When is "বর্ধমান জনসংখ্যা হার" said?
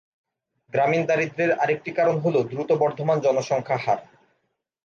2.81-3.99